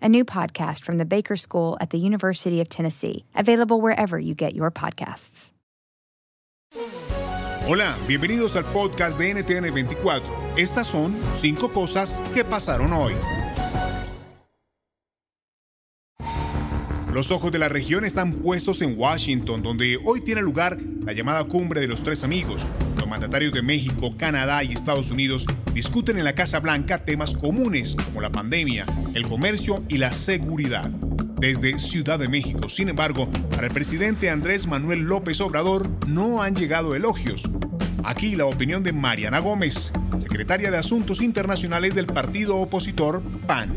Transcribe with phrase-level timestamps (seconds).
[0.00, 4.34] a new podcast from the Baker School at the University of Tennessee, available wherever you
[4.34, 5.52] get your podcasts.
[7.66, 10.22] Hola, bienvenidos al podcast de NTN 24.
[10.56, 13.14] Estas son cinco cosas que pasaron hoy.
[17.12, 21.44] Los ojos de la región están puestos en Washington, donde hoy tiene lugar la llamada
[21.44, 22.66] Cumbre de los Tres Amigos.
[23.08, 28.20] Mandatarios de México, Canadá y Estados Unidos discuten en la Casa Blanca temas comunes como
[28.20, 30.90] la pandemia, el comercio y la seguridad.
[31.40, 36.54] Desde Ciudad de México, sin embargo, para el presidente Andrés Manuel López Obrador no han
[36.54, 37.42] llegado elogios.
[38.04, 43.76] Aquí la opinión de Mariana Gómez, secretaria de Asuntos Internacionales del partido opositor PAN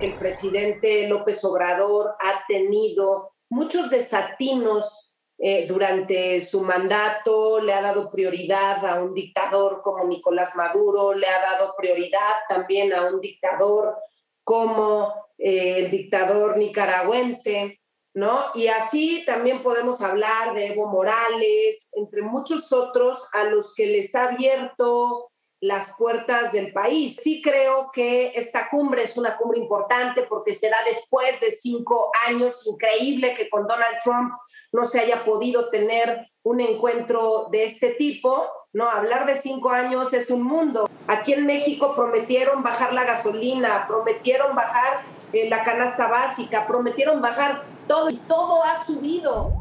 [0.00, 5.09] el presidente López Obrador ha tenido muchos desatinos
[5.42, 11.26] eh, durante su mandato, le ha dado prioridad a un dictador como Nicolás Maduro, le
[11.26, 13.96] ha dado prioridad también a un dictador
[14.44, 17.80] como eh, el dictador nicaragüense,
[18.12, 18.50] ¿no?
[18.54, 24.14] Y así también podemos hablar de Evo Morales, entre muchos otros a los que les
[24.14, 27.16] ha abierto las puertas del país.
[27.22, 32.10] Sí creo que esta cumbre es una cumbre importante porque se da después de cinco
[32.28, 32.66] años.
[32.66, 34.32] Increíble que con Donald Trump
[34.72, 38.48] no se haya podido tener un encuentro de este tipo.
[38.72, 40.88] No, hablar de cinco años es un mundo.
[41.06, 47.64] Aquí en México prometieron bajar la gasolina, prometieron bajar eh, la canasta básica, prometieron bajar
[47.86, 49.52] todo y todo ha subido.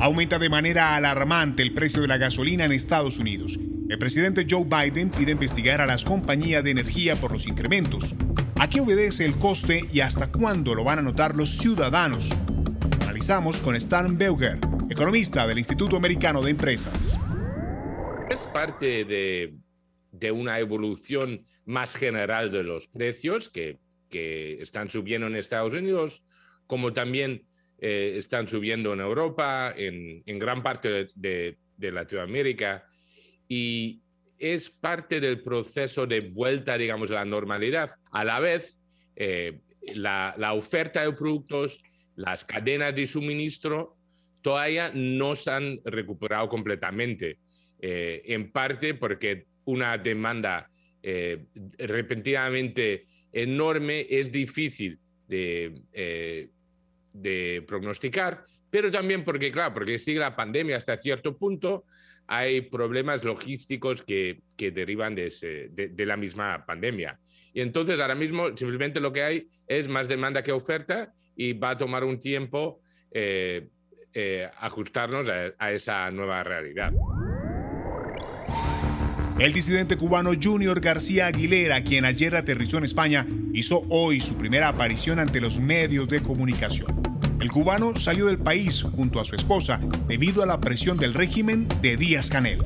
[0.00, 3.58] Aumenta de manera alarmante el precio de la gasolina en Estados Unidos.
[3.88, 8.16] El presidente Joe Biden pide investigar a las compañías de energía por los incrementos.
[8.58, 12.28] ¿A qué obedece el coste y hasta cuándo lo van a notar los ciudadanos?
[13.02, 14.58] Analizamos con Stan Beuger,
[14.90, 17.16] economista del Instituto Americano de Empresas.
[18.28, 23.78] Es parte de, una evolución más general de los precios que,
[24.10, 26.24] están subiendo en Estados Unidos,
[26.66, 27.44] como también
[27.78, 32.86] eh, están subiendo en Europa, en, gran parte de, de Latinoamérica
[33.48, 34.00] y
[34.38, 37.90] es parte del proceso de vuelta, digamos, a la normalidad.
[38.10, 38.80] A la vez,
[39.14, 39.60] eh,
[39.94, 41.82] la, oferta de productos,
[42.16, 43.96] las cadenas de suministro,
[44.42, 47.38] todavía no se han recuperado completamente,
[47.80, 50.70] eh, en parte porque una demanda
[51.02, 51.46] eh,
[51.78, 55.82] repentinamente enorme es difícil de,
[57.12, 61.84] de prognosticar, pero también porque, claro, porque sigue la pandemia hasta cierto punto,
[62.28, 65.30] hay problemas logísticos que, que derivan de,
[65.72, 67.18] de, la misma pandemia.
[67.52, 71.70] Y entonces ahora mismo simplemente lo que hay es más demanda que oferta y va
[71.70, 72.80] a tomar un tiempo
[73.12, 73.68] eh,
[74.12, 76.92] eh, ajustarnos a, a esa nueva realidad.
[79.38, 84.68] El disidente cubano Junior García Aguilera, quien ayer aterrizó en España, hizo hoy su primera
[84.68, 87.05] aparición ante los medios de comunicación.
[87.46, 91.68] El cubano salió del país junto a su esposa debido a la presión del régimen
[91.80, 92.58] de Díaz Canel.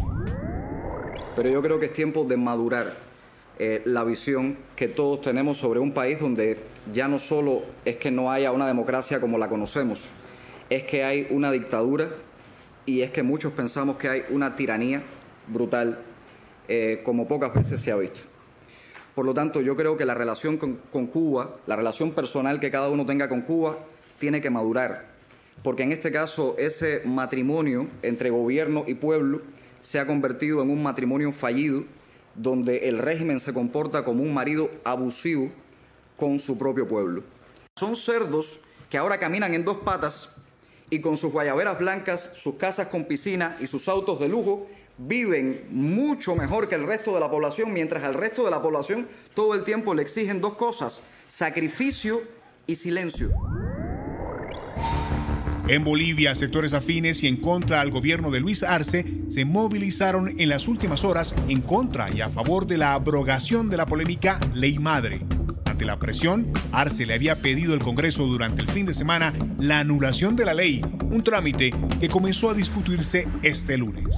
[1.37, 2.97] Pero yo creo que es tiempo de madurar
[3.59, 6.57] eh, la visión que todos tenemos sobre un país donde
[6.95, 10.01] ya no solo es que no haya una democracia como la conocemos,
[10.71, 12.09] es que hay una dictadura
[12.87, 15.03] y es que muchos pensamos que hay una tiranía
[15.49, 15.99] brutal
[16.69, 18.21] eh, como pocas veces se ha visto.
[19.15, 22.89] Por lo tanto, yo creo que la relación con Cuba, la relación personal que cada
[22.89, 23.77] uno tenga con Cuba,
[24.21, 25.07] tiene que madurar,
[25.65, 29.41] porque en este caso ese matrimonio entre gobierno y pueblo
[29.81, 31.85] se ha convertido en un matrimonio fallido,
[32.35, 35.51] donde el régimen se comporta como un marido abusivo
[36.17, 37.25] con su propio pueblo.
[37.77, 40.29] Son cerdos que ahora caminan en dos patas
[40.91, 44.69] y con sus guayaberas blancas, sus casas con piscina y sus autos de lujo
[44.99, 49.09] viven mucho mejor que el resto de la población, mientras al resto de la población
[49.35, 52.21] todo el tiempo le exigen dos cosas, sacrificio
[52.67, 53.31] y silencio.
[55.71, 60.49] En Bolivia, sectores afines y en contra al gobierno de Luis Arce se movilizaron en
[60.49, 64.81] las últimas horas en contra y a favor de la abrogación de la polémica Ley
[64.81, 65.21] Madre.
[65.67, 69.79] Ante la presión, Arce le había pedido al Congreso durante el fin de semana la
[69.79, 74.17] anulación de la ley, un trámite que comenzó a discutirse este lunes.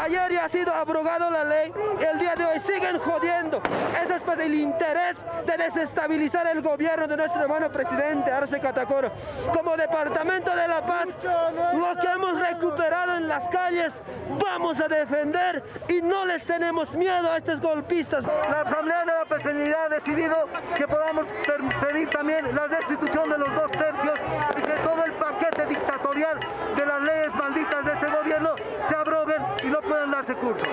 [0.00, 3.60] Ayer ya ha sido abrogado la ley y el día de hoy siguen jodiendo.
[4.02, 9.10] Ese es pues el interés de desestabilizar el gobierno de nuestro hermano presidente Arce Catacoro.
[9.52, 11.08] Como Departamento de la Paz,
[11.74, 14.00] lo que hemos recuperado en las calles,
[14.42, 18.24] vamos a defender y no les tenemos miedo a estos golpistas.
[18.24, 21.26] La Asamblea de la Personalidad ha decidido que podamos
[21.88, 24.20] pedir también la restitución de los dos tercios
[24.56, 26.38] y que todo el paquete dictatorial
[26.76, 28.54] de las leyes malditas de este gobierno
[30.26, 30.64] darse curso.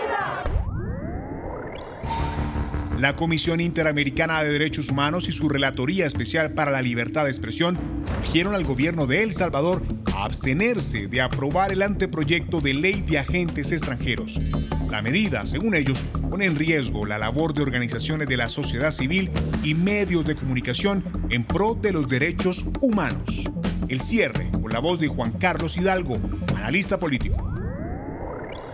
[2.98, 7.78] La Comisión Interamericana de Derechos Humanos y su Relatoría Especial para la Libertad de Expresión
[8.20, 9.82] urgieron al gobierno de El Salvador
[10.14, 14.38] a abstenerse de aprobar el anteproyecto de ley de agentes extranjeros.
[14.90, 19.32] La medida, según ellos, pone en riesgo la labor de organizaciones de la sociedad civil
[19.64, 23.44] y medios de comunicación en pro de los derechos humanos.
[23.90, 26.20] El cierre con la voz de Juan Carlos Hidalgo,
[26.56, 27.54] analista político.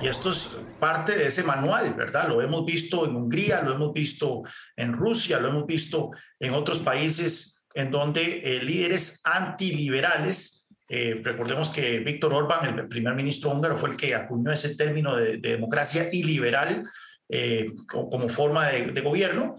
[0.01, 2.27] Y esto es parte de ese manual, ¿verdad?
[2.27, 4.43] Lo hemos visto en Hungría, lo hemos visto
[4.75, 11.69] en Rusia, lo hemos visto en otros países en donde eh, líderes antiliberales, eh, recordemos
[11.69, 16.09] que Víctor Orbán, el primer ministro húngaro, fue el que acuñó ese término de, democracia
[16.11, 16.83] iliberal
[17.29, 19.55] eh, como, forma de, de gobierno.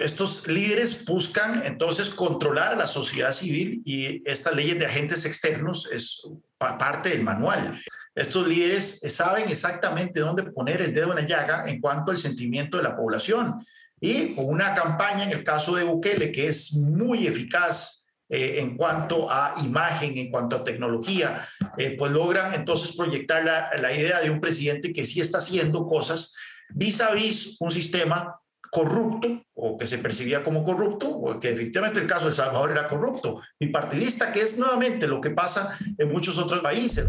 [0.00, 5.88] Estos líderes buscan entonces controlar a la sociedad civil y estas leyes de agentes externos
[5.92, 6.22] es
[6.58, 7.80] parte del manual.
[8.14, 12.76] Estos líderes saben exactamente dónde poner el dedo en la llaga en cuanto al sentimiento
[12.76, 13.64] de la población.
[14.00, 18.76] Y con una campaña, en el caso de Bukele, que es muy eficaz eh, en
[18.76, 24.20] cuanto a imagen, en cuanto a tecnología, eh, pues logran entonces proyectar la, la, idea
[24.20, 26.34] de un presidente que sí está haciendo cosas
[26.72, 32.00] vis a vis un sistema corrupto o que se percibía como corrupto, o que efectivamente
[32.00, 36.10] el caso de Salvador era corrupto, y partidista, que es nuevamente lo que pasa en
[36.10, 37.08] muchos otros países.